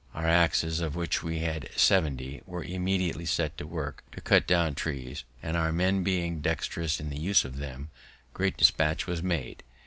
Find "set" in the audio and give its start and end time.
3.27-3.55